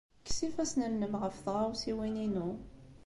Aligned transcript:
Kkes 0.19 0.39
ifassen-nnem 0.47 1.13
ɣef 1.21 1.35
tɣawsiwin-inu! 1.45 2.49